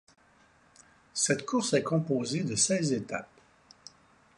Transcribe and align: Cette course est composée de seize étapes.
Cette 1.13 1.45
course 1.45 1.73
est 1.75 1.83
composée 1.83 2.43
de 2.43 2.55
seize 2.55 2.91
étapes. 2.91 3.29